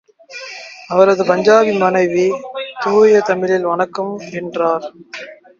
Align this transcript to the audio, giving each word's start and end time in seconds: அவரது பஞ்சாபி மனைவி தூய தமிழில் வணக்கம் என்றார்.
அவரது 0.87 1.23
பஞ்சாபி 1.23 1.77
மனைவி 1.77 2.25
தூய 2.79 3.21
தமிழில் 3.21 3.63
வணக்கம் 3.63 4.13
என்றார். 4.31 4.87